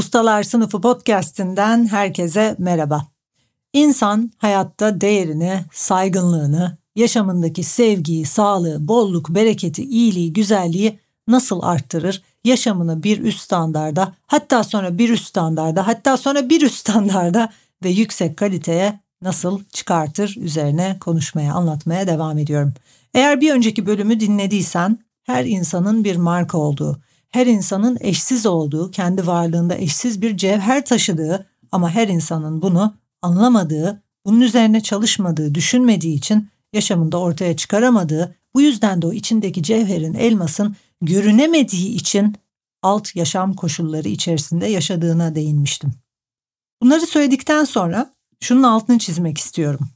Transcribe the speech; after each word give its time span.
Ustalar 0.00 0.42
Sınıfı 0.42 0.80
podcast'inden 0.80 1.86
herkese 1.86 2.56
merhaba. 2.58 3.06
İnsan 3.72 4.32
hayatta 4.38 5.00
değerini, 5.00 5.64
saygınlığını, 5.72 6.78
yaşamındaki 6.96 7.62
sevgiyi, 7.62 8.26
sağlığı, 8.26 8.88
bolluk, 8.88 9.28
bereketi, 9.28 9.82
iyiliği, 9.84 10.32
güzelliği 10.32 10.98
nasıl 11.28 11.62
arttırır? 11.62 12.22
Yaşamını 12.44 13.02
bir 13.02 13.18
üst 13.18 13.40
standarda, 13.40 14.14
hatta 14.26 14.64
sonra 14.64 14.98
bir 14.98 15.10
üst 15.10 15.24
standarda, 15.24 15.86
hatta 15.86 16.16
sonra 16.16 16.48
bir 16.48 16.62
üst 16.62 16.74
standarda 16.74 17.52
ve 17.84 17.88
yüksek 17.88 18.36
kaliteye 18.36 19.00
nasıl 19.22 19.64
çıkartır 19.72 20.36
üzerine 20.36 20.96
konuşmaya, 21.00 21.54
anlatmaya 21.54 22.06
devam 22.06 22.38
ediyorum. 22.38 22.74
Eğer 23.14 23.40
bir 23.40 23.52
önceki 23.52 23.86
bölümü 23.86 24.20
dinlediysen 24.20 24.98
her 25.22 25.44
insanın 25.44 26.04
bir 26.04 26.16
marka 26.16 26.58
olduğu, 26.58 27.00
her 27.30 27.46
insanın 27.46 27.98
eşsiz 28.00 28.46
olduğu, 28.46 28.90
kendi 28.90 29.26
varlığında 29.26 29.74
eşsiz 29.76 30.22
bir 30.22 30.36
cevher 30.36 30.84
taşıdığı 30.84 31.46
ama 31.72 31.90
her 31.90 32.08
insanın 32.08 32.62
bunu 32.62 32.94
anlamadığı, 33.22 34.02
bunun 34.26 34.40
üzerine 34.40 34.80
çalışmadığı, 34.80 35.54
düşünmediği 35.54 36.16
için 36.16 36.48
yaşamında 36.72 37.18
ortaya 37.20 37.56
çıkaramadığı, 37.56 38.36
bu 38.54 38.60
yüzden 38.60 39.02
de 39.02 39.06
o 39.06 39.12
içindeki 39.12 39.62
cevherin, 39.62 40.14
elmasın 40.14 40.76
görünemediği 41.00 41.94
için 41.94 42.36
alt 42.82 43.16
yaşam 43.16 43.54
koşulları 43.54 44.08
içerisinde 44.08 44.66
yaşadığına 44.66 45.34
değinmiştim. 45.34 45.92
Bunları 46.82 47.06
söyledikten 47.06 47.64
sonra 47.64 48.14
şunun 48.40 48.62
altını 48.62 48.98
çizmek 48.98 49.38
istiyorum. 49.38 49.88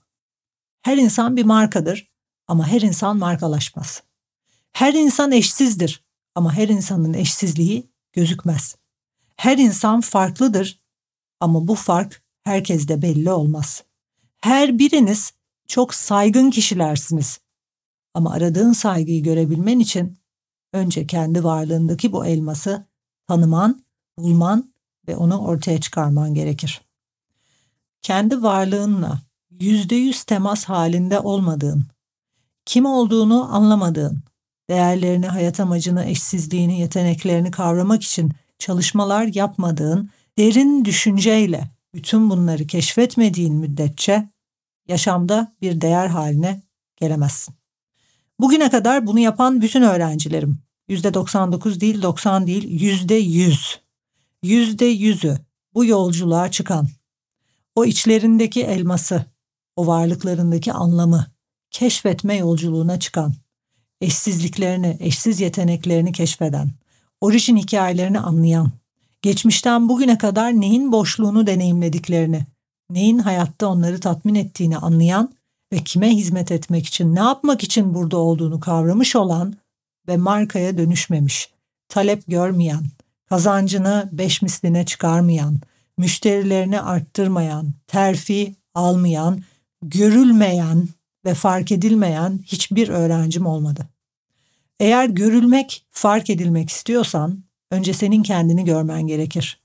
Her 0.83 0.97
insan 0.97 1.37
bir 1.37 1.45
markadır 1.45 2.13
ama 2.49 2.67
her 2.67 2.81
insan 2.81 3.17
markalaşmaz. 3.17 4.03
Her 4.73 4.95
insan 4.95 5.33
eşsizdir 5.33 6.04
ama 6.35 6.53
her 6.53 6.69
insanın 6.69 7.15
eşsizliği 7.15 7.91
gözükmez. 8.13 8.77
Her 9.37 9.59
insan 9.59 10.01
farklıdır 10.01 10.81
ama 11.41 11.69
bu 11.69 11.75
fark 11.75 12.23
herkeste 12.43 13.03
belli 13.03 13.33
olmaz. 13.33 13.85
Her 14.41 14.79
biriniz 14.79 15.33
çok 15.69 15.95
saygın 15.95 16.51
kişilersiniz. 16.51 17.41
Ama 18.15 18.33
aradığın 18.33 18.73
saygıyı 18.73 19.23
görebilmen 19.23 19.79
için 19.79 20.19
önce 20.73 21.07
kendi 21.07 21.45
varlığındaki 21.45 22.13
bu 22.13 22.27
elması 22.27 22.87
tanıman, 23.27 23.85
bulman 24.19 24.75
ve 25.09 25.17
onu 25.17 25.39
ortaya 25.39 25.81
çıkarman 25.81 26.35
gerekir. 26.35 26.81
Kendi 28.03 28.43
varlığınla 28.43 29.23
yüzde 29.51 29.95
yüz 29.95 30.25
temas 30.25 30.65
halinde 30.65 31.21
olmadığın, 31.21 31.87
kim 32.65 32.87
olduğunu 32.87 33.55
anlamadığın, 33.55 34.23
değerlerini, 34.71 35.27
hayat 35.27 35.61
amacını, 35.61 36.05
eşsizliğini, 36.05 36.81
yeteneklerini 36.81 37.51
kavramak 37.51 38.03
için 38.03 38.33
çalışmalar 38.59 39.31
yapmadığın 39.35 40.11
derin 40.39 40.85
düşünceyle 40.85 41.71
bütün 41.95 42.31
bunları 42.31 42.67
keşfetmediğin 42.67 43.55
müddetçe 43.55 44.29
yaşamda 44.89 45.53
bir 45.63 45.81
değer 45.81 46.07
haline 46.07 46.63
gelemezsin. 46.97 47.55
Bugüne 48.41 48.71
kadar 48.71 49.07
bunu 49.07 49.19
yapan 49.19 49.63
bütün 49.63 49.83
öğrencilerim, 49.83 50.59
%99 50.89 51.81
değil 51.81 52.03
90 52.03 52.47
değil 52.47 52.81
%100, 52.81 53.79
%100'ü 54.43 55.39
bu 55.75 55.85
yolculuğa 55.85 56.51
çıkan, 56.51 56.89
o 57.75 57.85
içlerindeki 57.85 58.63
elması, 58.63 59.25
o 59.77 59.87
varlıklarındaki 59.87 60.73
anlamı 60.73 61.27
keşfetme 61.71 62.37
yolculuğuna 62.37 63.01
çıkan, 63.01 63.35
eşsizliklerini, 64.05 64.97
eşsiz 65.01 65.41
yeteneklerini 65.41 66.13
keşfeden, 66.13 66.71
orijin 67.21 67.57
hikayelerini 67.57 68.21
anlayan, 68.21 68.71
geçmişten 69.23 69.89
bugüne 69.89 70.19
kadar 70.19 70.53
neyin 70.53 70.93
boşluğunu 70.93 71.47
deneyimlediklerini, 71.47 72.41
neyin 72.91 73.19
hayatta 73.19 73.67
onları 73.67 74.01
tatmin 74.01 74.35
ettiğini 74.35 74.79
anlayan 74.79 75.35
ve 75.73 75.79
kime 75.85 76.11
hizmet 76.11 76.53
etmek 76.53 76.87
için, 76.87 77.15
ne 77.15 77.21
yapmak 77.21 77.65
için 77.65 77.95
burada 77.95 78.17
olduğunu 78.17 78.61
kavramış 78.61 79.17
olan 79.17 79.55
ve 80.09 80.17
markaya 80.17 80.79
dönüşmemiş, 80.79 81.51
talep 81.89 82.27
görmeyen, 82.27 82.85
kazancını 83.29 84.09
beş 84.13 84.43
misline 84.43 84.87
çıkarmayan, 84.87 85.61
müşterilerini 85.99 86.81
arttırmayan, 86.81 87.73
terfi 87.87 88.55
almayan, 88.75 89.43
görülmeyen 89.83 90.89
ve 91.25 91.35
fark 91.35 91.73
edilmeyen 91.73 92.41
hiçbir 92.47 92.89
öğrencim 92.89 93.47
olmadı. 93.47 93.94
Eğer 94.81 95.09
görülmek, 95.09 95.87
fark 95.91 96.31
edilmek 96.31 96.71
istiyorsan 96.71 97.45
önce 97.71 97.93
senin 97.93 98.23
kendini 98.23 98.65
görmen 98.65 99.07
gerekir. 99.07 99.61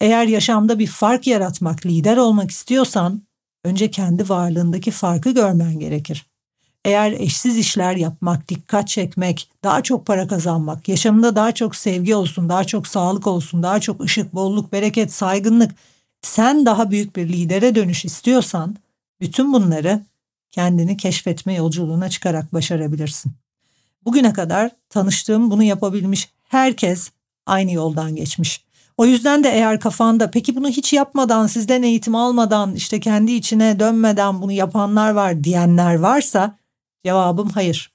Eğer 0.00 0.26
yaşamda 0.26 0.78
bir 0.78 0.86
fark 0.86 1.26
yaratmak, 1.26 1.86
lider 1.86 2.16
olmak 2.16 2.50
istiyorsan 2.50 3.22
önce 3.64 3.90
kendi 3.90 4.28
varlığındaki 4.28 4.90
farkı 4.90 5.30
görmen 5.30 5.78
gerekir. 5.78 6.26
Eğer 6.84 7.12
eşsiz 7.12 7.56
işler 7.56 7.96
yapmak, 7.96 8.48
dikkat 8.48 8.88
çekmek, 8.88 9.48
daha 9.64 9.82
çok 9.82 10.06
para 10.06 10.28
kazanmak, 10.28 10.88
yaşamında 10.88 11.36
daha 11.36 11.52
çok 11.52 11.76
sevgi 11.76 12.14
olsun, 12.14 12.48
daha 12.48 12.64
çok 12.64 12.86
sağlık 12.86 13.26
olsun, 13.26 13.62
daha 13.62 13.80
çok 13.80 14.00
ışık, 14.00 14.34
bolluk, 14.34 14.72
bereket, 14.72 15.12
saygınlık, 15.12 15.74
sen 16.22 16.66
daha 16.66 16.90
büyük 16.90 17.16
bir 17.16 17.28
lidere 17.28 17.74
dönüş 17.74 18.04
istiyorsan 18.04 18.76
bütün 19.20 19.52
bunları 19.52 20.00
kendini 20.50 20.96
keşfetme 20.96 21.54
yolculuğuna 21.54 22.10
çıkarak 22.10 22.52
başarabilirsin. 22.52 23.32
Bugüne 24.04 24.32
kadar 24.32 24.70
tanıştığım 24.90 25.50
bunu 25.50 25.62
yapabilmiş 25.62 26.28
herkes 26.42 27.10
aynı 27.46 27.72
yoldan 27.72 28.16
geçmiş. 28.16 28.64
O 28.96 29.06
yüzden 29.06 29.44
de 29.44 29.48
eğer 29.48 29.80
kafanda 29.80 30.30
peki 30.30 30.56
bunu 30.56 30.68
hiç 30.68 30.92
yapmadan, 30.92 31.46
sizden 31.46 31.82
eğitim 31.82 32.14
almadan, 32.14 32.74
işte 32.74 33.00
kendi 33.00 33.32
içine 33.32 33.80
dönmeden 33.80 34.42
bunu 34.42 34.52
yapanlar 34.52 35.10
var 35.10 35.44
diyenler 35.44 35.94
varsa 35.94 36.58
cevabım 37.04 37.48
hayır. 37.48 37.92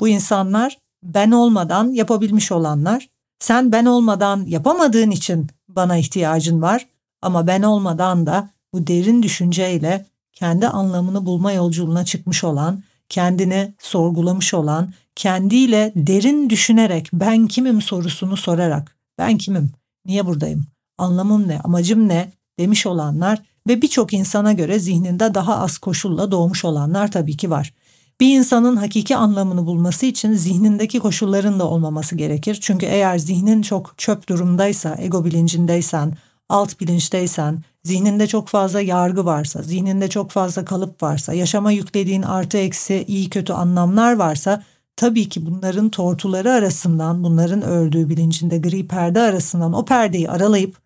Bu 0.00 0.08
insanlar 0.08 0.78
ben 1.02 1.30
olmadan 1.30 1.92
yapabilmiş 1.92 2.52
olanlar. 2.52 3.08
Sen 3.38 3.72
ben 3.72 3.84
olmadan 3.84 4.46
yapamadığın 4.46 5.10
için 5.10 5.46
bana 5.68 5.96
ihtiyacın 5.96 6.62
var 6.62 6.86
ama 7.22 7.46
ben 7.46 7.62
olmadan 7.62 8.26
da 8.26 8.50
bu 8.72 8.86
derin 8.86 9.22
düşünceyle 9.22 10.06
kendi 10.32 10.68
anlamını 10.68 11.26
bulma 11.26 11.52
yolculuğuna 11.52 12.04
çıkmış 12.04 12.44
olan, 12.44 12.82
kendini 13.12 13.74
sorgulamış 13.78 14.54
olan, 14.54 14.92
kendiyle 15.16 15.92
derin 15.96 16.50
düşünerek 16.50 17.08
ben 17.12 17.46
kimim 17.46 17.82
sorusunu 17.82 18.36
sorarak 18.36 18.96
ben 19.18 19.38
kimim, 19.38 19.72
niye 20.06 20.26
buradayım, 20.26 20.66
anlamım 20.98 21.48
ne, 21.48 21.60
amacım 21.60 22.08
ne 22.08 22.32
demiş 22.58 22.86
olanlar 22.86 23.42
ve 23.68 23.82
birçok 23.82 24.12
insana 24.12 24.52
göre 24.52 24.78
zihninde 24.78 25.34
daha 25.34 25.56
az 25.56 25.78
koşulla 25.78 26.30
doğmuş 26.30 26.64
olanlar 26.64 27.10
tabii 27.10 27.36
ki 27.36 27.50
var. 27.50 27.74
Bir 28.20 28.38
insanın 28.38 28.76
hakiki 28.76 29.16
anlamını 29.16 29.66
bulması 29.66 30.06
için 30.06 30.32
zihnindeki 30.32 30.98
koşulların 30.98 31.60
da 31.60 31.68
olmaması 31.68 32.16
gerekir. 32.16 32.58
Çünkü 32.60 32.86
eğer 32.86 33.18
zihnin 33.18 33.62
çok 33.62 33.94
çöp 33.98 34.28
durumdaysa, 34.28 34.96
ego 34.98 35.24
bilincindeysen, 35.24 36.16
alt 36.52 36.80
bilinçteysen, 36.80 37.62
zihninde 37.84 38.26
çok 38.26 38.48
fazla 38.48 38.80
yargı 38.80 39.24
varsa, 39.24 39.62
zihninde 39.62 40.08
çok 40.08 40.30
fazla 40.30 40.64
kalıp 40.64 41.02
varsa, 41.02 41.32
yaşama 41.32 41.72
yüklediğin 41.72 42.22
artı 42.22 42.58
eksi 42.58 43.04
iyi 43.08 43.30
kötü 43.30 43.52
anlamlar 43.52 44.16
varsa 44.16 44.62
tabii 44.96 45.28
ki 45.28 45.46
bunların 45.46 45.88
tortuları 45.88 46.52
arasından, 46.52 47.24
bunların 47.24 47.62
ördüğü 47.62 48.08
bilincinde 48.08 48.58
gri 48.58 48.86
perde 48.86 49.20
arasından 49.20 49.72
o 49.72 49.84
perdeyi 49.84 50.30
aralayıp 50.30 50.76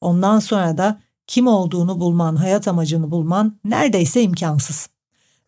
ondan 0.00 0.38
sonra 0.38 0.78
da 0.78 1.00
kim 1.26 1.46
olduğunu 1.46 2.00
bulman, 2.00 2.36
hayat 2.36 2.68
amacını 2.68 3.10
bulman 3.10 3.58
neredeyse 3.64 4.22
imkansız. 4.22 4.88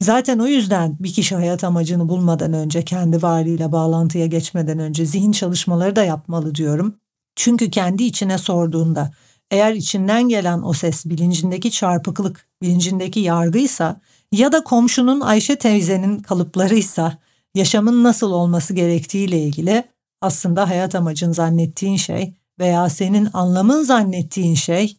Zaten 0.00 0.38
o 0.38 0.46
yüzden 0.46 0.96
bir 1.00 1.12
kişi 1.12 1.34
hayat 1.34 1.64
amacını 1.64 2.08
bulmadan 2.08 2.52
önce 2.52 2.84
kendi 2.84 3.22
varlığıyla 3.22 3.72
bağlantıya 3.72 4.26
geçmeden 4.26 4.78
önce 4.78 5.06
zihin 5.06 5.32
çalışmaları 5.32 5.96
da 5.96 6.04
yapmalı 6.04 6.54
diyorum. 6.54 6.94
Çünkü 7.36 7.70
kendi 7.70 8.04
içine 8.04 8.38
sorduğunda 8.38 9.10
eğer 9.50 9.72
içinden 9.72 10.28
gelen 10.28 10.62
o 10.62 10.72
ses 10.72 11.06
bilincindeki 11.06 11.70
çarpıklık, 11.70 12.48
bilincindeki 12.62 13.20
yargıysa 13.20 14.00
ya 14.32 14.52
da 14.52 14.64
komşunun 14.64 15.20
Ayşe 15.20 15.56
teyzenin 15.56 16.18
kalıplarıysa 16.18 17.18
yaşamın 17.54 18.04
nasıl 18.04 18.32
olması 18.32 18.74
gerektiğiyle 18.74 19.42
ilgili 19.42 19.84
aslında 20.20 20.68
hayat 20.68 20.94
amacın 20.94 21.32
zannettiğin 21.32 21.96
şey 21.96 22.34
veya 22.60 22.88
senin 22.88 23.28
anlamın 23.32 23.82
zannettiğin 23.82 24.54
şey 24.54 24.96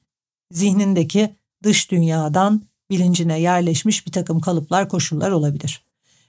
zihnindeki 0.52 1.36
dış 1.64 1.92
dünyadan 1.92 2.62
bilincine 2.90 3.40
yerleşmiş 3.40 4.08
bir 4.08 4.12
takım 4.12 4.40
kalıplar, 4.40 4.90
koşullar 4.90 5.32
olabilir. 5.32 5.84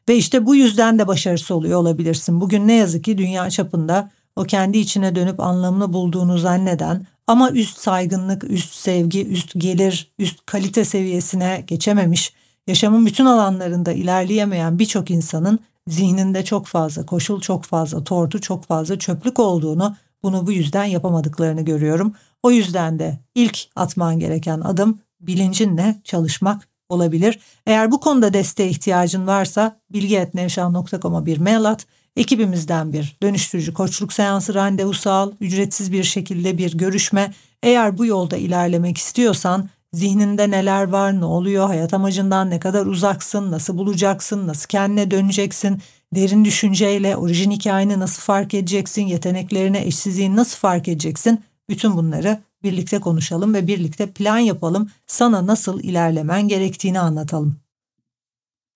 Ve 0.08 0.16
işte 0.16 0.46
bu 0.46 0.54
yüzden 0.54 0.98
de 0.98 1.06
başarısı 1.06 1.54
oluyor 1.54 1.80
olabilirsin. 1.80 2.40
Bugün 2.40 2.68
ne 2.68 2.72
yazık 2.72 3.04
ki 3.04 3.18
dünya 3.18 3.50
çapında 3.50 4.10
o 4.36 4.44
kendi 4.44 4.78
içine 4.78 5.14
dönüp 5.14 5.40
anlamını 5.40 5.92
bulduğunu 5.92 6.38
zanneden 6.38 7.06
ama 7.30 7.50
üst 7.50 7.78
saygınlık, 7.78 8.44
üst 8.50 8.74
sevgi, 8.74 9.28
üst 9.28 9.52
gelir, 9.56 10.12
üst 10.18 10.46
kalite 10.46 10.84
seviyesine 10.84 11.64
geçememiş, 11.66 12.32
yaşamın 12.66 13.06
bütün 13.06 13.24
alanlarında 13.24 13.92
ilerleyemeyen 13.92 14.78
birçok 14.78 15.10
insanın 15.10 15.58
zihninde 15.88 16.44
çok 16.44 16.66
fazla 16.66 17.06
koşul, 17.06 17.40
çok 17.40 17.64
fazla 17.64 18.04
tortu, 18.04 18.40
çok 18.40 18.64
fazla 18.64 18.98
çöplük 18.98 19.38
olduğunu, 19.38 19.96
bunu 20.22 20.46
bu 20.46 20.52
yüzden 20.52 20.84
yapamadıklarını 20.84 21.62
görüyorum. 21.62 22.14
O 22.42 22.50
yüzden 22.50 22.98
de 22.98 23.18
ilk 23.34 23.58
atman 23.76 24.18
gereken 24.18 24.60
adım 24.60 25.00
bilincinle 25.20 26.00
çalışmak 26.04 26.68
olabilir. 26.88 27.38
Eğer 27.66 27.90
bu 27.90 28.00
konuda 28.00 28.32
desteğe 28.32 28.68
ihtiyacın 28.68 29.26
varsa 29.26 29.80
bilgi.nevşan.com'a 29.92 31.26
bir 31.26 31.38
mail 31.38 31.64
at. 31.64 31.86
Ekibimizden 32.16 32.92
bir 32.92 33.16
dönüştürücü 33.22 33.74
koçluk 33.74 34.12
seansı 34.12 34.54
randevusu 34.54 35.10
al, 35.10 35.32
ücretsiz 35.40 35.92
bir 35.92 36.04
şekilde 36.04 36.58
bir 36.58 36.78
görüşme. 36.78 37.34
Eğer 37.62 37.98
bu 37.98 38.06
yolda 38.06 38.36
ilerlemek 38.36 38.98
istiyorsan 38.98 39.68
zihninde 39.92 40.50
neler 40.50 40.88
var, 40.88 41.20
ne 41.20 41.24
oluyor, 41.24 41.66
hayat 41.66 41.94
amacından 41.94 42.50
ne 42.50 42.60
kadar 42.60 42.86
uzaksın, 42.86 43.50
nasıl 43.50 43.78
bulacaksın, 43.78 44.46
nasıl 44.46 44.68
kendine 44.68 45.10
döneceksin, 45.10 45.82
derin 46.14 46.44
düşünceyle 46.44 47.16
orijin 47.16 47.50
hikayeni 47.50 47.98
nasıl 47.98 48.22
fark 48.22 48.54
edeceksin, 48.54 49.06
yeteneklerini, 49.06 49.78
eşsizliğini 49.78 50.36
nasıl 50.36 50.58
fark 50.58 50.88
edeceksin, 50.88 51.44
bütün 51.68 51.96
bunları 51.96 52.40
birlikte 52.62 53.00
konuşalım 53.00 53.54
ve 53.54 53.66
birlikte 53.66 54.10
plan 54.10 54.38
yapalım, 54.38 54.90
sana 55.06 55.46
nasıl 55.46 55.80
ilerlemen 55.80 56.48
gerektiğini 56.48 57.00
anlatalım. 57.00 57.56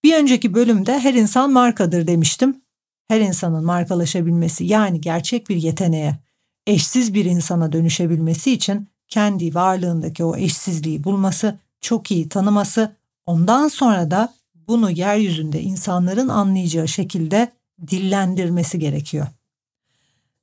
Bir 0.05 0.15
önceki 0.15 0.55
bölümde 0.55 0.99
her 0.99 1.15
insan 1.15 1.53
markadır 1.53 2.07
demiştim. 2.07 2.64
Her 3.09 3.21
insanın 3.21 3.65
markalaşabilmesi 3.65 4.65
yani 4.65 5.01
gerçek 5.01 5.49
bir 5.49 5.57
yeteneğe, 5.57 6.19
eşsiz 6.67 7.15
bir 7.15 7.25
insana 7.25 7.73
dönüşebilmesi 7.73 8.53
için 8.53 8.89
kendi 9.09 9.55
varlığındaki 9.55 10.25
o 10.25 10.37
eşsizliği 10.37 11.05
bulması, 11.05 11.59
çok 11.81 12.11
iyi 12.11 12.29
tanıması, 12.29 12.97
ondan 13.27 13.69
sonra 13.69 14.11
da 14.11 14.35
bunu 14.69 14.91
yeryüzünde 14.91 15.63
insanların 15.63 16.29
anlayacağı 16.29 16.89
şekilde 16.89 17.53
dillendirmesi 17.89 18.79
gerekiyor. 18.79 19.27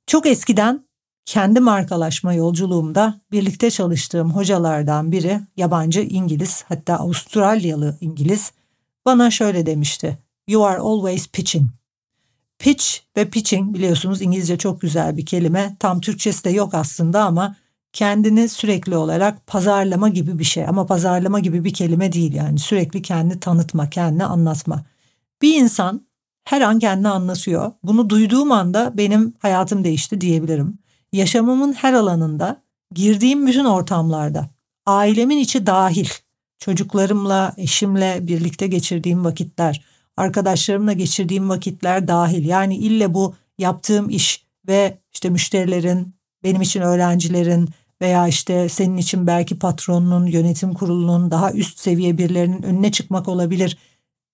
Çok 0.06 0.26
eskiden 0.26 0.84
kendi 1.24 1.60
markalaşma 1.60 2.34
yolculuğumda 2.34 3.20
birlikte 3.32 3.70
çalıştığım 3.70 4.30
hocalardan 4.30 5.12
biri, 5.12 5.40
yabancı 5.56 6.00
İngiliz 6.00 6.64
hatta 6.68 6.96
Avustralyalı 6.96 7.98
İngiliz, 8.00 8.52
bana 9.04 9.30
şöyle 9.30 9.66
demişti. 9.66 10.18
You 10.48 10.64
are 10.64 10.78
always 10.78 11.28
pitching. 11.28 11.66
Pitch 12.62 12.84
ve 13.16 13.30
pitching 13.30 13.74
biliyorsunuz 13.74 14.22
İngilizce 14.22 14.58
çok 14.58 14.80
güzel 14.80 15.16
bir 15.16 15.26
kelime. 15.26 15.76
Tam 15.78 16.00
Türkçesi 16.00 16.44
de 16.44 16.50
yok 16.50 16.74
aslında 16.74 17.24
ama 17.24 17.56
kendini 17.92 18.48
sürekli 18.48 18.96
olarak 18.96 19.46
pazarlama 19.46 20.08
gibi 20.08 20.38
bir 20.38 20.44
şey 20.44 20.66
ama 20.68 20.86
pazarlama 20.86 21.40
gibi 21.40 21.64
bir 21.64 21.72
kelime 21.72 22.12
değil 22.12 22.34
yani 22.34 22.58
sürekli 22.58 23.02
kendi 23.02 23.40
tanıtma, 23.40 23.90
kendini 23.90 24.24
anlatma. 24.24 24.84
Bir 25.42 25.54
insan 25.54 26.06
her 26.44 26.60
an 26.60 26.78
kendini 26.78 27.08
anlatıyor. 27.08 27.72
Bunu 27.82 28.10
duyduğum 28.10 28.52
anda 28.52 28.92
benim 28.96 29.34
hayatım 29.38 29.84
değişti 29.84 30.20
diyebilirim. 30.20 30.78
Yaşamımın 31.12 31.72
her 31.72 31.92
alanında, 31.92 32.62
girdiğim 32.94 33.46
bütün 33.46 33.64
ortamlarda, 33.64 34.50
ailemin 34.86 35.38
içi 35.38 35.66
dahil, 35.66 36.08
çocuklarımla, 36.58 37.54
eşimle 37.56 38.18
birlikte 38.22 38.66
geçirdiğim 38.66 39.24
vakitler, 39.24 39.91
arkadaşlarımla 40.16 40.92
geçirdiğim 40.92 41.48
vakitler 41.48 42.08
dahil. 42.08 42.44
Yani 42.44 42.76
ille 42.76 43.14
bu 43.14 43.34
yaptığım 43.58 44.10
iş 44.10 44.46
ve 44.68 44.98
işte 45.12 45.30
müşterilerin, 45.30 46.14
benim 46.44 46.62
için 46.62 46.80
öğrencilerin, 46.80 47.68
veya 48.02 48.28
işte 48.28 48.68
senin 48.68 48.96
için 48.96 49.26
belki 49.26 49.58
patronunun, 49.58 50.26
yönetim 50.26 50.74
kurulunun 50.74 51.30
daha 51.30 51.52
üst 51.52 51.78
seviye 51.78 52.18
birilerinin 52.18 52.62
önüne 52.62 52.92
çıkmak 52.92 53.28
olabilir. 53.28 53.78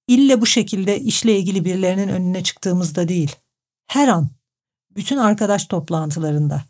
İlle 0.06 0.40
bu 0.40 0.46
şekilde 0.46 1.00
işle 1.00 1.38
ilgili 1.38 1.64
birilerinin 1.64 2.08
önüne 2.08 2.42
çıktığımızda 2.42 3.08
değil. 3.08 3.36
Her 3.86 4.08
an, 4.08 4.30
bütün 4.96 5.16
arkadaş 5.16 5.66
toplantılarında, 5.66 6.62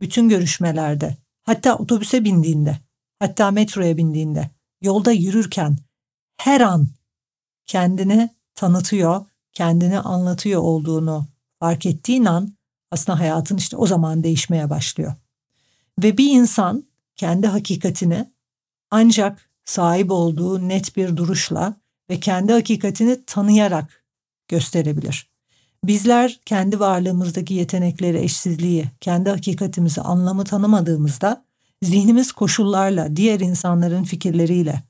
bütün 0.00 0.28
görüşmelerde, 0.28 1.16
hatta 1.42 1.76
otobüse 1.76 2.24
bindiğinde, 2.24 2.78
hatta 3.18 3.50
metroya 3.50 3.96
bindiğinde, 3.96 4.50
yolda 4.82 5.12
yürürken 5.12 5.78
her 6.36 6.60
an 6.60 6.88
kendini 7.66 8.30
tanıtıyor, 8.54 9.26
kendini 9.52 10.00
anlatıyor 10.00 10.62
olduğunu 10.62 11.26
fark 11.60 11.86
ettiğin 11.86 12.24
an 12.24 12.56
aslında 12.90 13.20
hayatın 13.20 13.56
işte 13.56 13.76
o 13.76 13.86
zaman 13.86 14.24
değişmeye 14.24 14.70
başlıyor. 14.70 15.14
Ve 16.02 16.18
bir 16.18 16.30
insan 16.30 16.84
kendi 17.16 17.46
hakikatini 17.46 18.32
ancak 18.90 19.50
sahip 19.64 20.10
olduğu 20.10 20.68
net 20.68 20.96
bir 20.96 21.16
duruşla 21.16 21.76
ve 22.10 22.20
kendi 22.20 22.52
hakikatini 22.52 23.24
tanıyarak 23.26 24.04
gösterebilir. 24.48 25.32
Bizler 25.84 26.40
kendi 26.44 26.80
varlığımızdaki 26.80 27.54
yetenekleri, 27.54 28.18
eşsizliği, 28.18 28.90
kendi 29.00 29.30
hakikatimizi, 29.30 30.00
anlamı 30.00 30.44
tanımadığımızda 30.44 31.44
zihnimiz 31.82 32.32
koşullarla, 32.32 33.16
diğer 33.16 33.40
insanların 33.40 34.04
fikirleriyle, 34.04 34.82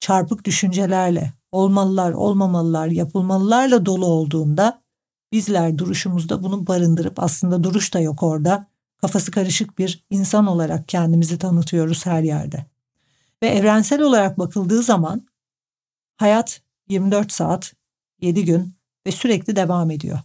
çarpık 0.00 0.44
düşüncelerle, 0.44 1.32
olmalılar, 1.56 2.12
olmamalılar, 2.12 2.86
yapılmalılarla 2.86 3.86
dolu 3.86 4.06
olduğunda 4.06 4.82
bizler 5.32 5.78
duruşumuzda 5.78 6.42
bunu 6.42 6.66
barındırıp 6.66 7.22
aslında 7.22 7.64
duruş 7.64 7.94
da 7.94 8.00
yok 8.00 8.22
orada 8.22 8.66
kafası 9.00 9.30
karışık 9.30 9.78
bir 9.78 10.04
insan 10.10 10.46
olarak 10.46 10.88
kendimizi 10.88 11.38
tanıtıyoruz 11.38 12.06
her 12.06 12.22
yerde. 12.22 12.66
Ve 13.42 13.46
evrensel 13.46 14.00
olarak 14.00 14.38
bakıldığı 14.38 14.82
zaman 14.82 15.26
hayat 16.16 16.60
24 16.88 17.32
saat, 17.32 17.72
7 18.20 18.44
gün 18.44 18.74
ve 19.06 19.12
sürekli 19.12 19.56
devam 19.56 19.90
ediyor. 19.90 20.18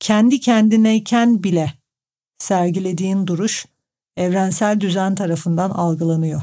Kendi 0.00 0.40
kendineyken 0.40 1.42
bile 1.42 1.72
sergilediğin 2.38 3.26
duruş 3.26 3.66
evrensel 4.16 4.80
düzen 4.80 5.14
tarafından 5.14 5.70
algılanıyor. 5.70 6.42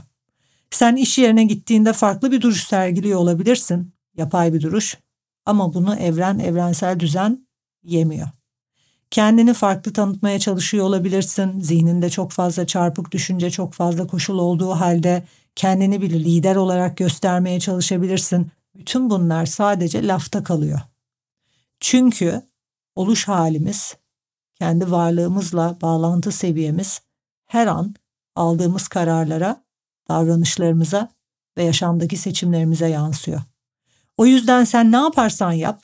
Sen 0.70 0.96
iş 0.96 1.18
yerine 1.18 1.44
gittiğinde 1.44 1.94
farklı 1.94 2.32
bir 2.32 2.42
duruş 2.42 2.64
sergiliyor 2.64 3.20
olabilirsin, 3.20 3.95
yapay 4.18 4.54
bir 4.54 4.62
duruş 4.62 4.98
ama 5.46 5.74
bunu 5.74 5.96
evren, 5.96 6.40
evrensel 6.40 7.00
düzen 7.00 7.48
yemiyor. 7.84 8.28
Kendini 9.12 9.54
farklı 9.54 9.94
tanıtmaya 9.94 10.40
çalışıyor 10.40 10.86
olabilirsin. 10.86 11.60
Zihninde 11.60 12.10
çok 12.10 12.32
fazla 12.32 12.68
çarpık 12.68 13.12
düşünce, 13.12 13.52
çok 13.52 13.74
fazla 13.74 14.08
koşul 14.08 14.38
olduğu 14.38 14.72
halde 14.72 15.24
kendini 15.56 16.02
bir 16.02 16.10
lider 16.10 16.56
olarak 16.56 16.98
göstermeye 16.98 17.60
çalışabilirsin. 17.60 18.52
Bütün 18.76 19.10
bunlar 19.10 19.46
sadece 19.46 20.08
lafta 20.08 20.44
kalıyor. 20.44 20.80
Çünkü 21.80 22.42
oluş 22.96 23.28
halimiz, 23.28 23.96
kendi 24.56 24.92
varlığımızla 24.92 25.78
bağlantı 25.82 26.32
seviyemiz 26.32 27.02
her 27.46 27.68
an 27.68 27.96
aldığımız 28.36 28.88
kararlara, 28.88 29.64
davranışlarımıza 30.10 31.12
ve 31.58 31.64
yaşamdaki 31.64 32.18
seçimlerimize 32.18 32.88
yansıyor. 32.88 33.42
O 34.18 34.26
yüzden 34.26 34.64
sen 34.64 34.92
ne 34.92 34.98
yaparsan 34.98 35.52
yap, 35.52 35.84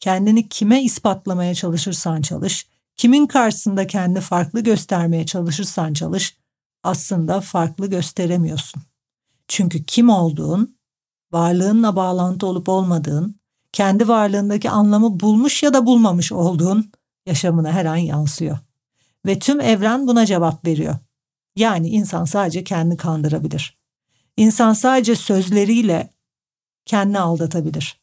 kendini 0.00 0.48
kime 0.48 0.82
ispatlamaya 0.82 1.54
çalışırsan 1.54 2.22
çalış, 2.22 2.66
kimin 2.96 3.26
karşısında 3.26 3.86
kendi 3.86 4.20
farklı 4.20 4.60
göstermeye 4.60 5.26
çalışırsan 5.26 5.92
çalış, 5.92 6.36
aslında 6.82 7.40
farklı 7.40 7.90
gösteremiyorsun. 7.90 8.82
Çünkü 9.48 9.84
kim 9.84 10.08
olduğun, 10.08 10.76
varlığınla 11.32 11.96
bağlantı 11.96 12.46
olup 12.46 12.68
olmadığın, 12.68 13.40
kendi 13.72 14.08
varlığındaki 14.08 14.70
anlamı 14.70 15.20
bulmuş 15.20 15.62
ya 15.62 15.74
da 15.74 15.86
bulmamış 15.86 16.32
olduğun 16.32 16.92
yaşamına 17.26 17.72
her 17.72 17.84
an 17.84 17.96
yansıyor. 17.96 18.58
Ve 19.26 19.38
tüm 19.38 19.60
evren 19.60 20.06
buna 20.06 20.26
cevap 20.26 20.66
veriyor. 20.66 20.96
Yani 21.56 21.88
insan 21.88 22.24
sadece 22.24 22.64
kendi 22.64 22.96
kandırabilir. 22.96 23.78
İnsan 24.36 24.72
sadece 24.72 25.16
sözleriyle 25.16 26.10
kendini 26.86 27.18
aldatabilir 27.20 28.00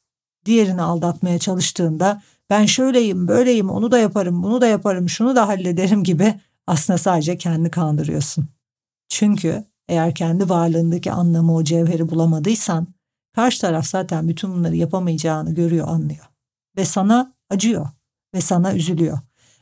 diğerini 0.47 0.81
aldatmaya 0.81 1.39
çalıştığında 1.39 2.21
ben 2.49 2.65
şöyleyim, 2.65 3.27
böyleyim, 3.27 3.69
onu 3.69 3.91
da 3.91 3.99
yaparım, 3.99 4.43
bunu 4.43 4.61
da 4.61 4.67
yaparım, 4.67 5.09
şunu 5.09 5.35
da 5.35 5.47
hallederim 5.47 6.03
gibi 6.03 6.39
aslında 6.67 6.97
sadece 6.97 7.37
kendi 7.37 7.71
kandırıyorsun. 7.71 8.49
Çünkü 9.09 9.63
eğer 9.87 10.15
kendi 10.15 10.49
varlığındaki 10.49 11.11
anlamı 11.11 11.55
o 11.55 11.63
cevheri 11.63 12.09
bulamadıysan 12.09 12.87
karşı 13.35 13.61
taraf 13.61 13.85
zaten 13.85 14.27
bütün 14.27 14.53
bunları 14.53 14.75
yapamayacağını 14.75 15.55
görüyor, 15.55 15.87
anlıyor. 15.87 16.25
Ve 16.77 16.85
sana 16.85 17.33
acıyor 17.49 17.87
ve 18.35 18.41
sana 18.41 18.75
üzülüyor. 18.75 19.19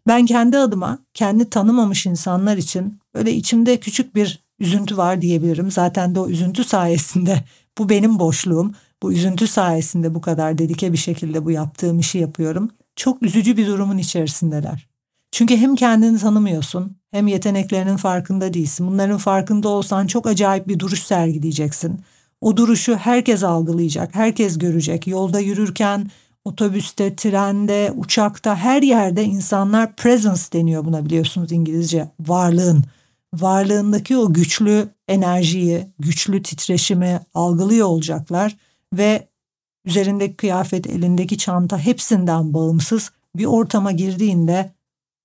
Ben 0.07 0.25
kendi 0.25 0.57
adıma 0.57 0.99
kendi 1.13 1.49
tanımamış 1.49 2.05
insanlar 2.05 2.57
için 2.57 2.99
böyle 3.15 3.33
içimde 3.33 3.79
küçük 3.79 4.15
bir 4.15 4.45
üzüntü 4.59 4.97
var 4.97 5.21
diyebilirim. 5.21 5.71
Zaten 5.71 6.15
de 6.15 6.19
o 6.19 6.29
üzüntü 6.29 6.63
sayesinde 6.63 7.43
bu 7.77 7.89
benim 7.89 8.19
boşluğum. 8.19 8.75
Bu 9.05 9.13
üzüntü 9.13 9.47
sayesinde 9.47 10.15
bu 10.15 10.21
kadar 10.21 10.57
dedike 10.57 10.93
bir 10.93 10.97
şekilde 10.97 11.45
bu 11.45 11.51
yaptığım 11.51 11.99
işi 11.99 12.17
yapıyorum. 12.17 12.71
Çok 12.95 13.23
üzücü 13.23 13.57
bir 13.57 13.67
durumun 13.67 13.97
içerisindeler. 13.97 14.87
Çünkü 15.31 15.57
hem 15.57 15.75
kendini 15.75 16.19
tanımıyorsun 16.19 16.97
hem 17.11 17.27
yeteneklerinin 17.27 17.97
farkında 17.97 18.53
değilsin. 18.53 18.87
Bunların 18.87 19.17
farkında 19.17 19.69
olsan 19.69 20.07
çok 20.07 20.27
acayip 20.27 20.67
bir 20.67 20.79
duruş 20.79 21.03
sergileyeceksin. 21.03 21.99
O 22.41 22.57
duruşu 22.57 22.95
herkes 22.95 23.43
algılayacak, 23.43 24.15
herkes 24.15 24.57
görecek. 24.57 25.07
Yolda 25.07 25.39
yürürken, 25.39 26.11
otobüste, 26.45 27.15
trende, 27.15 27.93
uçakta, 27.95 28.55
her 28.55 28.81
yerde 28.81 29.23
insanlar 29.23 29.95
presence 29.95 30.41
deniyor 30.53 30.85
buna 30.85 31.05
biliyorsunuz 31.05 31.51
İngilizce. 31.51 32.07
Varlığın, 32.19 32.83
varlığındaki 33.33 34.17
o 34.17 34.33
güçlü 34.33 34.87
enerjiyi, 35.07 35.87
güçlü 35.99 36.43
titreşimi 36.43 37.19
algılıyor 37.33 37.87
olacaklar 37.87 38.55
ve 38.97 39.27
üzerindeki 39.85 40.35
kıyafet, 40.35 40.87
elindeki 40.87 41.37
çanta 41.37 41.77
hepsinden 41.77 42.53
bağımsız 42.53 43.11
bir 43.35 43.45
ortama 43.45 43.91
girdiğinde 43.91 44.71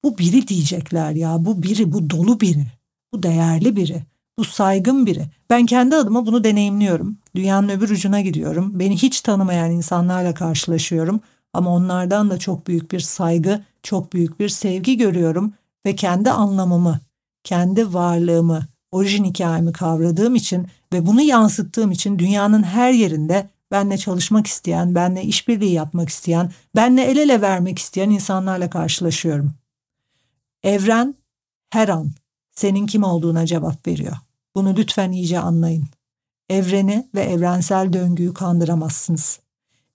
bu 0.05 0.19
biri 0.19 0.49
diyecekler 0.49 1.11
ya 1.11 1.37
bu 1.39 1.63
biri 1.63 1.93
bu 1.93 2.11
dolu 2.11 2.41
biri 2.41 2.67
bu 3.13 3.23
değerli 3.23 3.77
biri 3.77 4.03
bu 4.39 4.45
saygın 4.45 5.07
biri. 5.07 5.27
Ben 5.51 5.67
kendi 5.67 5.97
adıma 5.97 6.27
bunu 6.27 6.45
deneyimliyorum. 6.45 7.19
Dünyanın 7.35 7.69
öbür 7.69 7.91
ucuna 7.91 8.21
gidiyorum. 8.21 8.79
Beni 8.79 8.97
hiç 8.97 9.21
tanımayan 9.21 9.71
insanlarla 9.71 10.35
karşılaşıyorum 10.35 11.21
ama 11.53 11.75
onlardan 11.75 12.31
da 12.31 12.39
çok 12.39 12.67
büyük 12.67 12.93
bir 12.93 13.01
saygı, 13.01 13.65
çok 13.83 14.13
büyük 14.13 14.41
bir 14.41 14.49
sevgi 14.49 14.97
görüyorum 14.97 15.53
ve 15.87 15.97
kendi 15.97 16.31
anlamımı, 16.31 17.01
kendi 17.45 17.95
varlığımı, 17.95 18.67
orijin 18.93 19.25
hikayemi 19.25 19.73
kavradığım 19.73 20.35
için 20.35 20.67
ve 20.93 21.07
bunu 21.07 21.23
yansıttığım 21.23 21.91
için 21.91 22.19
dünyanın 22.19 22.63
her 22.63 22.93
yerinde 22.93 23.49
benle 23.71 23.99
çalışmak 23.99 24.47
isteyen, 24.47 24.95
benle 24.95 25.23
işbirliği 25.23 25.73
yapmak 25.73 26.09
isteyen, 26.09 26.53
benle 26.77 27.05
el 27.05 27.17
ele 27.17 27.41
vermek 27.41 27.79
isteyen 27.79 28.11
insanlarla 28.11 28.71
karşılaşıyorum. 28.71 29.55
Evren 30.63 31.15
her 31.71 31.89
an 31.89 32.11
senin 32.53 32.87
kim 32.87 33.03
olduğuna 33.03 33.47
cevap 33.47 33.87
veriyor. 33.87 34.17
Bunu 34.55 34.77
lütfen 34.77 35.13
iyice 35.13 35.39
anlayın. 35.39 35.85
Evreni 36.49 37.09
ve 37.15 37.21
evrensel 37.21 37.93
döngüyü 37.93 38.35
kandıramazsınız. 38.35 39.41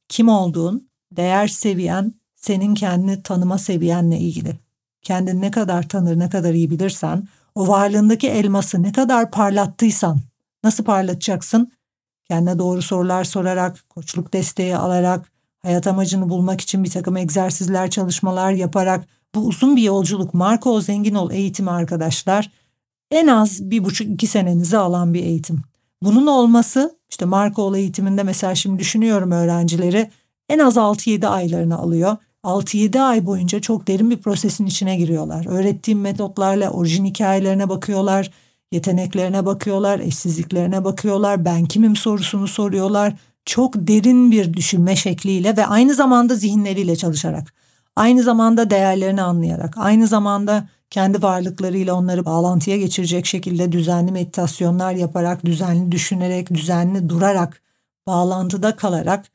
Kim 0.10 0.30
olduğun, 0.30 0.90
değer 1.12 1.48
seviyen, 1.48 2.14
senin 2.36 2.76
kendini 2.76 3.24
tanıma 3.24 3.58
seviyenle 3.58 4.20
ilgili. 4.20 4.60
Kendini 5.02 5.42
ne 5.42 5.52
kadar 5.52 5.90
tanır, 5.90 6.20
ne 6.20 6.30
kadar 6.30 6.54
iyi 6.54 6.70
bilirsen, 6.70 7.28
o 7.56 7.68
varlığındaki 7.68 8.30
elması 8.30 8.84
ne 8.84 8.92
kadar 8.92 9.32
parlattıysan, 9.32 10.20
nasıl 10.64 10.84
parlatacaksın? 10.84 11.72
Kendine 12.28 12.60
doğru 12.60 12.82
sorular 12.82 13.24
sorarak, 13.24 13.86
koçluk 13.90 14.34
desteği 14.34 14.78
alarak, 14.78 15.32
hayat 15.62 15.88
amacını 15.88 16.30
bulmak 16.30 16.62
için 16.62 16.84
bir 16.84 16.90
takım 16.90 17.18
egzersizler, 17.18 17.90
çalışmalar 17.90 18.52
yaparak, 18.52 19.08
bu 19.36 19.40
uzun 19.40 19.76
bir 19.76 19.82
yolculuk. 19.82 20.34
Marco 20.34 20.82
Zengin 20.82 21.16
Ol 21.16 21.32
eğitimi 21.32 21.72
arkadaşlar 21.72 22.52
en 23.12 23.28
az 23.28 23.72
bir 23.72 23.84
buçuk 23.84 24.08
iki 24.08 24.28
senenizi 24.28 24.78
alan 24.78 25.14
bir 25.14 25.24
eğitim. 25.24 25.62
Bunun 26.04 26.28
olması 26.28 27.00
işte 27.10 27.26
Marco 27.26 27.62
Ol 27.62 27.76
eğitiminde 27.76 28.24
mesela 28.24 28.56
şimdi 28.56 28.80
düşünüyorum 28.80 29.32
öğrencileri 29.32 30.10
en 30.50 30.60
az 30.60 30.76
6-7 30.76 31.28
aylarını 31.28 31.78
alıyor. 31.78 32.18
6-7 32.44 33.02
ay 33.02 33.26
boyunca 33.26 33.60
çok 33.60 33.88
derin 33.88 34.10
bir 34.10 34.18
prosesin 34.18 34.66
içine 34.66 34.98
giriyorlar. 34.98 35.46
Öğrettiğim 35.50 36.02
metotlarla 36.02 36.70
orijin 36.70 37.06
hikayelerine 37.06 37.70
bakıyorlar, 37.70 38.32
yeteneklerine 38.72 39.46
bakıyorlar, 39.46 40.00
eşsizliklerine 40.00 40.84
bakıyorlar, 40.84 41.46
ben 41.46 41.66
kimim 41.66 41.96
sorusunu 41.96 42.48
soruyorlar. 42.48 43.14
Çok 43.46 43.74
derin 43.76 44.32
bir 44.32 44.54
düşünme 44.54 44.96
şekliyle 44.96 45.58
ve 45.58 45.66
aynı 45.66 45.94
zamanda 45.94 46.36
zihinleriyle 46.36 46.96
çalışarak. 46.96 47.54
Aynı 47.96 48.24
zamanda 48.24 48.70
değerlerini 48.70 49.22
anlayarak, 49.22 49.74
aynı 49.78 50.08
zamanda 50.08 50.68
kendi 50.90 51.22
varlıklarıyla 51.22 51.94
onları 51.94 52.26
bağlantıya 52.26 52.78
geçirecek 52.78 53.26
şekilde 53.26 53.72
düzenli 53.72 54.12
meditasyonlar 54.12 54.94
yaparak, 54.94 55.46
düzenli 55.46 55.92
düşünerek, 55.92 56.54
düzenli 56.54 57.10
durarak, 57.10 57.62
bağlantıda 58.08 58.76
kalarak 58.76 59.26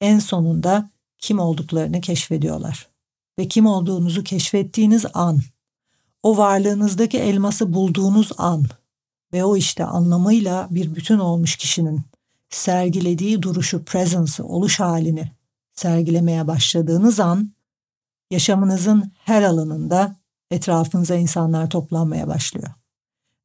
en 0.00 0.18
sonunda 0.18 0.90
kim 1.18 1.38
olduklarını 1.38 2.00
keşfediyorlar. 2.00 2.88
Ve 3.38 3.48
kim 3.48 3.66
olduğunuzu 3.66 4.24
keşfettiğiniz 4.24 5.06
an, 5.14 5.40
o 6.26 6.36
varlığınızdaki 6.36 7.18
elması 7.18 7.72
bulduğunuz 7.72 8.32
an 8.38 8.64
ve 9.32 9.44
o 9.44 9.56
işte 9.56 9.84
anlamıyla 9.84 10.68
bir 10.70 10.94
bütün 10.94 11.18
olmuş 11.18 11.56
kişinin 11.56 12.00
sergilediği 12.50 13.42
duruşu, 13.42 13.84
presence'ı, 13.84 14.46
oluş 14.46 14.80
halini 14.80 15.32
sergilemeye 15.72 16.46
başladığınız 16.46 17.20
an 17.20 17.50
yaşamınızın 18.30 19.12
her 19.18 19.42
alanında 19.42 20.16
etrafınıza 20.50 21.14
insanlar 21.14 21.70
toplanmaya 21.70 22.28
başlıyor. 22.28 22.68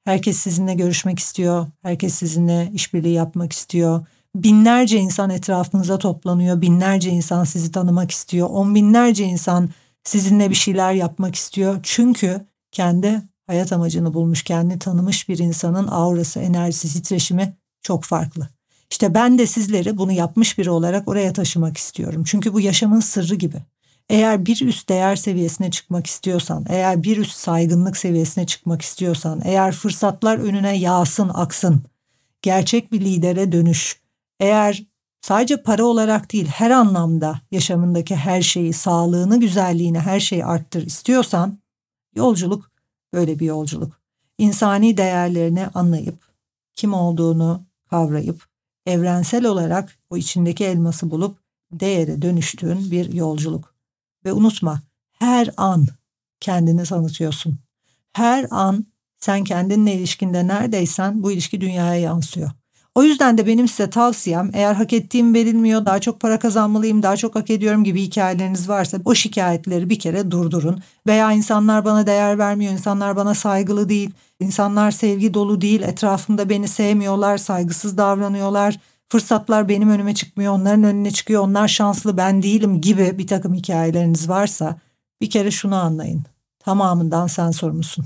Herkes 0.04 0.38
sizinle 0.38 0.74
görüşmek 0.74 1.20
istiyor, 1.20 1.68
herkes 1.82 2.14
sizinle 2.14 2.72
işbirliği 2.74 3.14
yapmak 3.14 3.54
istiyor. 3.54 4.06
Binlerce 4.36 4.98
insan 4.98 5.30
etrafınıza 5.30 5.98
toplanıyor, 5.98 6.62
binlerce 6.62 7.10
insan 7.10 7.44
sizi 7.44 7.72
tanımak 7.72 8.12
istiyor, 8.12 8.50
on 8.50 8.76
binlerce 8.76 9.24
insan 9.24 9.70
sizinle 10.04 10.50
bir 10.50 10.56
şeyler 10.56 10.94
yapmak 10.94 11.36
istiyor. 11.36 11.80
Çünkü 11.84 12.51
kendi 12.72 13.22
hayat 13.48 13.74
amacını 13.74 14.14
bulmuş, 14.14 14.44
kendi 14.44 14.80
tanımış 14.80 15.30
bir 15.30 15.38
insanın 15.38 15.88
aurası, 15.88 16.40
enerjisi, 16.40 16.94
titreşimi 16.94 17.54
çok 17.82 18.04
farklı. 18.04 18.50
İşte 18.92 19.14
ben 19.14 19.38
de 19.38 19.48
sizleri 19.48 19.98
bunu 19.98 20.12
yapmış 20.12 20.58
biri 20.58 20.70
olarak 20.70 21.08
oraya 21.08 21.34
taşımak 21.34 21.78
istiyorum. 21.78 22.24
Çünkü 22.26 22.54
bu 22.54 22.60
yaşamın 22.60 23.00
sırrı 23.00 23.36
gibi. 23.36 23.58
Eğer 24.10 24.46
bir 24.46 24.62
üst 24.62 24.90
değer 24.90 25.16
seviyesine 25.16 25.72
çıkmak 25.72 26.08
istiyorsan, 26.08 26.66
eğer 26.70 27.04
bir 27.04 27.18
üst 27.18 27.38
saygınlık 27.38 27.98
seviyesine 27.98 28.46
çıkmak 28.46 28.82
istiyorsan, 28.82 29.42
eğer 29.44 29.72
fırsatlar 29.72 30.38
önüne 30.38 30.78
yağsın, 30.78 31.32
aksın, 31.34 31.84
gerçek 32.42 32.92
bir 32.92 33.02
lidere 33.02 33.52
dönüş, 33.52 34.02
eğer 34.40 34.84
sadece 35.22 35.64
para 35.64 35.86
olarak 35.86 36.34
değil 36.34 36.48
her 36.48 36.72
anlamda 36.72 37.42
yaşamındaki 37.52 38.16
her 38.16 38.42
şeyi, 38.42 38.74
sağlığını, 38.74 39.40
güzelliğini, 39.40 40.00
her 40.00 40.20
şeyi 40.20 40.46
arttır 40.46 40.86
istiyorsan, 40.86 41.61
yolculuk 42.16 42.72
böyle 43.14 43.40
bir 43.40 43.46
yolculuk. 43.46 44.02
İnsani 44.38 44.98
değerlerini 44.98 45.68
anlayıp, 45.68 46.20
kim 46.76 46.94
olduğunu 46.94 47.66
kavrayıp, 47.90 48.46
evrensel 48.86 49.46
olarak 49.46 49.98
o 50.10 50.18
içindeki 50.18 50.66
elması 50.66 51.12
bulup 51.12 51.38
değere 51.72 52.22
dönüştüğün 52.22 52.92
bir 52.92 53.14
yolculuk. 53.14 53.76
Ve 54.26 54.34
unutma 54.34 54.82
her 55.20 55.50
an 55.58 55.88
kendini 56.40 56.84
tanıtıyorsun. 56.84 57.60
Her 58.14 58.48
an 58.50 58.86
sen 59.20 59.44
kendinle 59.44 59.94
ilişkinde 59.94 60.48
neredeysen 60.48 61.24
bu 61.24 61.32
ilişki 61.32 61.62
dünyaya 61.62 61.96
yansıyor. 61.96 62.52
O 62.96 63.04
yüzden 63.04 63.38
de 63.38 63.48
benim 63.48 63.68
size 63.68 63.90
tavsiyem 63.90 64.52
eğer 64.54 64.74
hak 64.74 64.94
ettiğim 64.94 65.34
verilmiyor, 65.34 65.86
daha 65.86 66.00
çok 66.00 66.20
para 66.20 66.40
kazanmalıyım, 66.40 67.04
daha 67.04 67.18
çok 67.18 67.36
hak 67.36 67.50
ediyorum 67.50 67.84
gibi 67.84 68.02
hikayeleriniz 68.02 68.70
varsa 68.70 68.98
o 69.06 69.16
şikayetleri 69.16 69.90
bir 69.90 70.00
kere 70.00 70.32
durdurun. 70.32 70.82
Veya 71.08 71.32
insanlar 71.32 71.86
bana 71.86 72.08
değer 72.08 72.38
vermiyor, 72.38 72.74
insanlar 72.74 73.16
bana 73.16 73.34
saygılı 73.34 73.90
değil, 73.90 74.10
insanlar 74.40 74.92
sevgi 74.92 75.34
dolu 75.34 75.62
değil, 75.62 75.82
etrafımda 75.82 76.50
beni 76.50 76.68
sevmiyorlar, 76.68 77.38
saygısız 77.38 77.98
davranıyorlar 77.98 78.78
fırsatlar 79.12 79.70
benim 79.70 79.90
önüme 79.90 80.16
çıkmıyor, 80.16 80.54
onların 80.54 80.84
önüne 80.84 81.12
çıkıyor, 81.12 81.42
onlar 81.42 81.68
şanslı 81.68 82.18
ben 82.18 82.44
değilim 82.44 82.82
gibi 82.82 83.18
bir 83.18 83.28
takım 83.28 83.54
hikayeleriniz 83.54 84.30
varsa 84.30 84.80
bir 85.22 85.30
kere 85.30 85.52
şunu 85.52 85.76
anlayın. 85.76 86.24
Tamamından 86.60 87.28
sen 87.28 87.52
sorumlusun. 87.52 88.06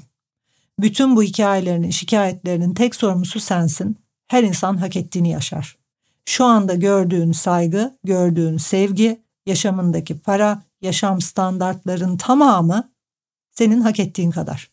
Bütün 0.80 1.16
bu 1.16 1.24
hikayelerinin, 1.24 1.90
şikayetlerinin 1.90 2.74
tek 2.74 2.96
sorumlusu 2.96 3.40
sensin. 3.40 3.98
Her 4.28 4.44
insan 4.44 4.78
hak 4.78 4.96
ettiğini 4.96 5.30
yaşar. 5.30 5.78
Şu 6.26 6.46
anda 6.46 6.74
gördüğün 6.74 7.32
saygı, 7.32 7.98
gördüğün 8.04 8.58
sevgi, 8.58 9.22
yaşamındaki 9.46 10.20
para, 10.20 10.64
yaşam 10.82 11.22
standartların 11.22 12.18
tamamı 12.18 12.90
senin 13.52 13.82
hak 13.82 14.00
ettiğin 14.00 14.32
kadar. 14.32 14.72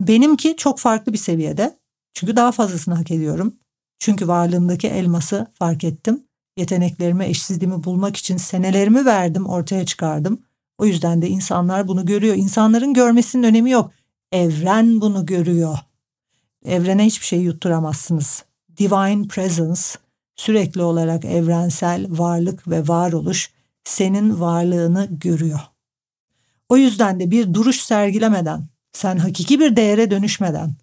Benimki 0.00 0.56
çok 0.56 0.78
farklı 0.78 1.12
bir 1.12 1.18
seviyede. 1.18 1.78
Çünkü 2.14 2.36
daha 2.36 2.52
fazlasını 2.52 2.94
hak 2.94 3.10
ediyorum. 3.10 3.54
Çünkü 3.98 4.28
varlığımdaki 4.28 4.88
elması 4.88 5.46
fark 5.54 5.84
ettim. 5.84 6.24
Yeteneklerimi, 6.56 7.24
eşsizliğimi 7.24 7.84
bulmak 7.84 8.16
için 8.16 8.36
senelerimi 8.36 9.04
verdim, 9.04 9.46
ortaya 9.46 9.86
çıkardım. 9.86 10.42
O 10.78 10.86
yüzden 10.86 11.22
de 11.22 11.28
insanlar 11.28 11.88
bunu 11.88 12.06
görüyor. 12.06 12.34
İnsanların 12.36 12.94
görmesinin 12.94 13.42
önemi 13.42 13.70
yok. 13.70 13.92
Evren 14.32 15.00
bunu 15.00 15.26
görüyor. 15.26 15.78
Evrene 16.64 17.04
hiçbir 17.04 17.26
şey 17.26 17.40
yutturamazsınız. 17.40 18.44
Divine 18.78 19.28
presence, 19.28 19.82
sürekli 20.36 20.82
olarak 20.82 21.24
evrensel 21.24 22.06
varlık 22.08 22.68
ve 22.68 22.88
varoluş 22.88 23.50
senin 23.84 24.40
varlığını 24.40 25.08
görüyor. 25.10 25.60
O 26.68 26.76
yüzden 26.76 27.20
de 27.20 27.30
bir 27.30 27.54
duruş 27.54 27.80
sergilemeden, 27.80 28.66
sen 28.92 29.16
hakiki 29.16 29.60
bir 29.60 29.76
değere 29.76 30.10
dönüşmeden, 30.10 30.74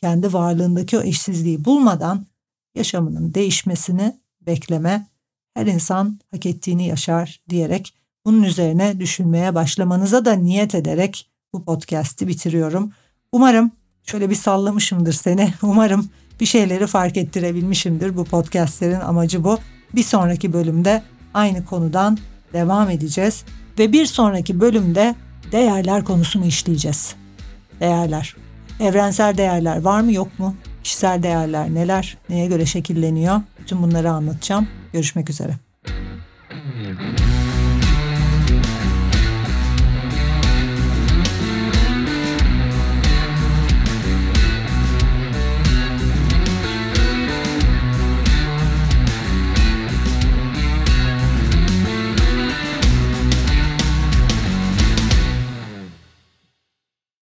kendi 0.00 0.32
varlığındaki 0.32 0.98
o 0.98 1.02
eşsizliği 1.02 1.64
bulmadan 1.64 2.26
yaşamının 2.74 3.34
değişmesini 3.34 4.20
bekleme. 4.46 5.06
Her 5.54 5.66
insan 5.66 6.20
hak 6.30 6.46
ettiğini 6.46 6.86
yaşar 6.86 7.40
diyerek 7.48 7.94
bunun 8.24 8.42
üzerine 8.42 9.00
düşünmeye 9.00 9.54
başlamanıza 9.54 10.24
da 10.24 10.32
niyet 10.32 10.74
ederek 10.74 11.30
bu 11.52 11.64
podcast'i 11.64 12.28
bitiriyorum. 12.28 12.92
Umarım 13.32 13.72
şöyle 14.02 14.30
bir 14.30 14.34
sallamışımdır 14.34 15.12
seni. 15.12 15.54
Umarım 15.62 16.10
bir 16.40 16.46
şeyleri 16.46 16.86
fark 16.86 17.16
ettirebilmişimdir. 17.16 18.16
Bu 18.16 18.24
podcastlerin 18.24 19.00
amacı 19.00 19.44
bu. 19.44 19.58
Bir 19.94 20.02
sonraki 20.02 20.52
bölümde 20.52 21.02
aynı 21.34 21.64
konudan 21.64 22.18
devam 22.52 22.90
edeceğiz 22.90 23.44
ve 23.78 23.92
bir 23.92 24.06
sonraki 24.06 24.60
bölümde 24.60 25.14
değerler 25.52 26.04
konusunu 26.04 26.46
işleyeceğiz. 26.46 27.14
Değerler. 27.80 28.36
Evrensel 28.80 29.36
değerler 29.36 29.80
var 29.80 30.00
mı 30.00 30.12
yok 30.12 30.38
mu? 30.38 30.56
Kişisel 30.82 31.22
değerler 31.22 31.74
neler? 31.74 32.16
Neye 32.28 32.46
göre 32.46 32.66
şekilleniyor? 32.66 33.40
Bütün 33.60 33.82
bunları 33.82 34.10
anlatacağım. 34.10 34.68
Görüşmek 34.92 35.30
üzere. 35.30 35.63